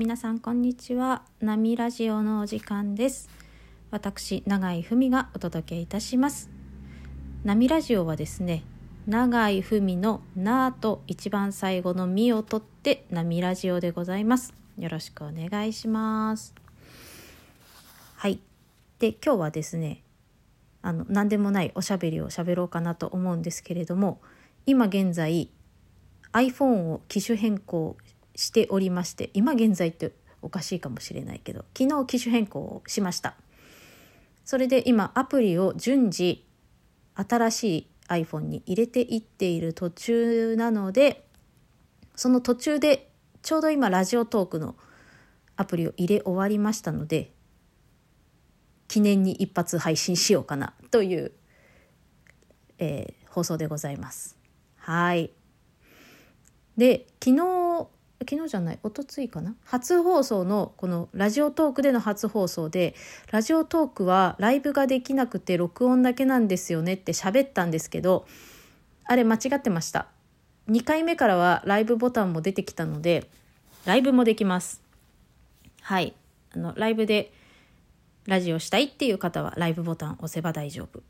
[0.00, 1.24] 皆さんこんにちは。
[1.42, 3.28] 波ラジオのお時間です。
[3.90, 6.48] 私永井文がお届けいたします。
[7.44, 8.62] 波ラジオはですね
[9.06, 14.54] 永井文の「な」と一番最後の「み」を取って波ラジオでございます。
[14.78, 16.54] よろしくお願いします。
[18.16, 18.40] はい。
[19.00, 20.02] で今日はですね
[20.80, 24.22] あの何でもないおしゃべりをしゃべろうかなと思うんですけれども
[24.64, 25.50] 今現在
[26.32, 27.98] iPhone を機種変更
[28.36, 30.12] しておりまして今現在って
[30.42, 33.34] おかしいかもしれないけど昨日機種変更をしました。
[34.44, 36.44] それで今アプリを順次
[37.14, 41.24] 新しい iPhone に入れていっている途中なので
[42.16, 43.10] その途中で
[43.42, 44.74] ちょうど今ラジオトークの
[45.56, 47.32] アプリを入れ終わりましたので
[48.88, 51.32] 記念に一発配信しようかなという、
[52.78, 54.36] えー、放送でございます。
[54.76, 55.30] はい。
[56.76, 57.88] で昨日
[58.28, 59.54] 昨日じゃない一昨日かな？
[59.64, 62.94] 初放送のこのラジオトークでの初放送で
[63.30, 68.26] ラジオトークはライブができなくて録音だけなんですよねって喋ったんですけど
[69.04, 70.06] あれ間違ってました。
[70.68, 73.28] 2回目からはライブボタンも出てきたので
[73.86, 74.82] ライブもできます。
[75.80, 76.14] はい。
[76.54, 77.32] あのライブで
[78.26, 81.02] ラジオしたいっていう方はライブボタン押せば大丈夫。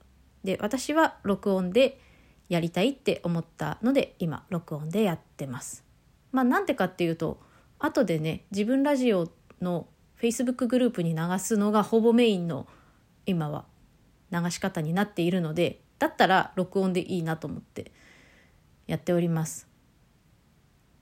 [0.45, 2.01] で私は録音で
[2.49, 5.90] やりたいって思ったので今録音でやってます。
[6.33, 7.41] まあなんでかっていうと
[7.79, 9.87] 後でね自分ラジオの
[10.21, 12.67] Facebook グループに流すのがほぼメインの
[13.27, 13.65] 今は
[14.31, 17.93] 流し方になっているのでだったら録音でいいなと思って
[18.87, 19.69] やっております。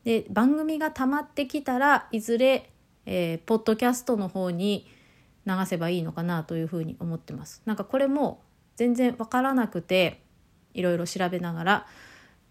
[0.05, 2.71] で番組が溜まってきたらいずれ、
[3.05, 4.87] えー、ポッドキャストの方に
[5.47, 7.63] 流せばいいのかなというふうに思ってます。
[7.65, 8.43] なんかこれも
[8.77, 10.23] 全然わからなくて
[10.75, 11.87] いろいろ調べながら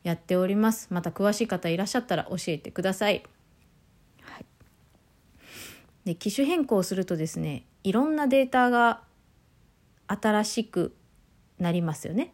[0.04, 0.88] やっております。
[0.92, 3.24] また詳しい方いらっしゃったら教えてください、
[4.22, 4.46] はい、
[6.06, 9.02] で機種変更するとですねいろんなデータが
[10.08, 10.96] 新しく
[11.60, 12.34] なりますよね。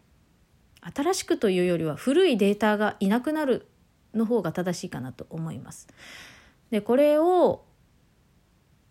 [0.82, 3.68] 新しくというよりは古いデータがいなくなる
[4.14, 5.88] の方が正しいかなと思います。
[6.72, 7.64] でこれを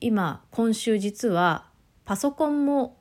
[0.01, 1.67] 今今週実は
[2.05, 2.99] パソコンも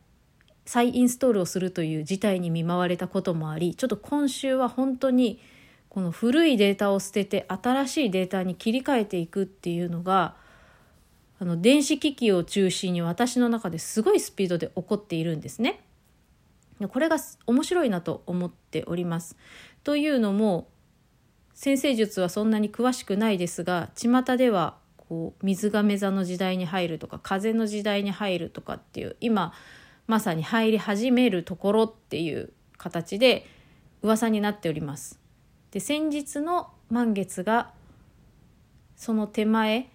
[0.65, 5.39] 再インストールをするという事態に見舞われたこともありちょっと今週は本当に
[5.91, 10.35] この古いデータを捨てて新しいデータに切り替えていくっていうのが
[11.37, 15.81] あの電子機器を中心に私の中ですごいスピードで起こっているんですね。
[16.87, 19.35] これが面白いなと思っております。
[19.83, 20.69] というのも
[21.53, 29.51] 先生術はそんなに詳しくないですが巷ではこう水亀座の時代に入るとか風の時代に入るとかっていう今
[30.07, 33.45] まさに入り始めるところっていう形で
[34.01, 35.20] 噂になっております。
[35.71, 37.71] で先日の満月が
[38.95, 39.89] その手前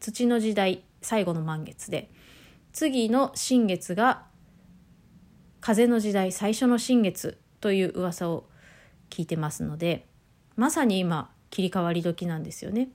[0.00, 2.10] 土の時代最後の満月で
[2.72, 4.24] 次の新月が
[5.60, 8.48] 風の時代最初の新月という噂を
[9.10, 10.06] 聞いてますので
[10.56, 12.88] まさに今切り替わり時なんですよね。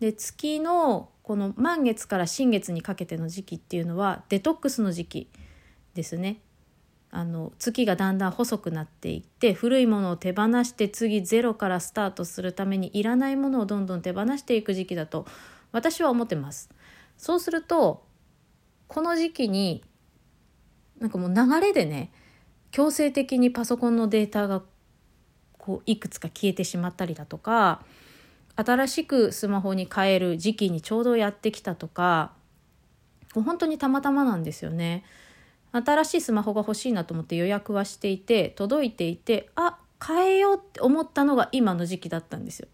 [0.00, 5.30] で月のこの満月から新月にかけての時期っていうのはデトックスの時期
[5.94, 6.40] ですね。
[7.16, 15.24] あの月がだんだん細くなっていって古いものを手放して次ゼロからスタートするためにいらないものをどんどん手放していく時期だと
[15.70, 16.70] 私は思ってます。
[17.16, 18.04] そうすると
[18.88, 19.84] この時期に
[20.98, 22.10] なんかもう流れでね
[22.72, 24.62] 強制的にパソコンのデータが
[25.56, 27.84] こういくつか消えてしまったりだとか
[28.56, 32.32] 新しくスマホに変える時期にちょうどやってきたとか
[33.34, 35.04] 本当にたまたまなんですよね。
[35.74, 42.68] 新しいスマホが欲しいなと思って予約はしていて届いていてあ変えようって思ったのが今の時期だったんですよ。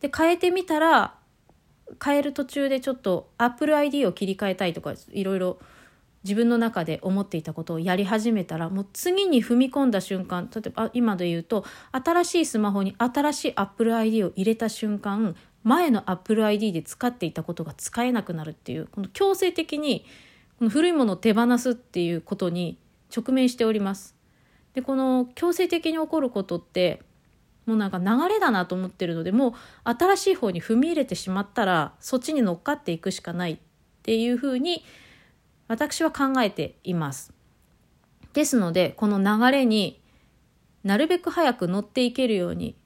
[0.00, 1.14] で変えてみたら
[2.02, 5.58] 変える途中でちょっと Apple ID を切り替えたいとかいろいろ
[6.24, 20.04] 自分の中で思っていたことをやり始めたらもう次に踏み込んだ瞬間例えば今で言うと新しいスマホに新しい Apple ID を入れた瞬間前の Apple ID で使っていたことが使えなくなるっていうこの強制的に
[20.58, 22.78] この古いものを手放すっていうことに
[23.16, 24.16] 直面しております。
[24.74, 27.02] でこの強制的に起こることって
[27.66, 29.52] もうなんか流れだなと思ってるのでもう
[29.84, 33.58] 新しい方に踏み入れてしまったらそっちに乗っかっていくしかないっ
[34.02, 34.84] ていうふうに
[35.68, 37.32] 私は考えています。
[38.32, 40.00] ですのでこの流れに
[40.82, 42.76] なるべく早く乗っていけるように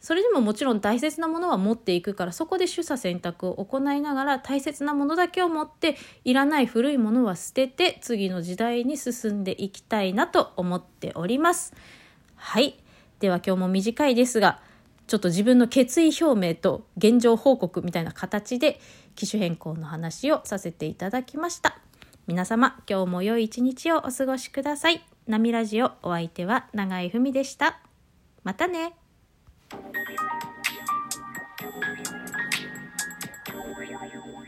[0.00, 11.74] それでももちろん大切なものは持っていくからそこで取捨選択を行いながら大切なものだけを持っていらない古いものは捨てて次の時代に進んでいきたいなと思っております。
[12.36, 12.78] はい。
[13.20, 14.60] では今日も短いですが
[15.08, 18.78] ちょっと自分の決意表明と現状報告みたいな形で
[19.16, 21.78] 機種変更の話をさせていただきました
[22.26, 27.80] 皆様今日も良い一日をお過ごしください波ラジオお相手は永井文でした
[28.44, 29.07] またね
[29.70, 30.08] Thank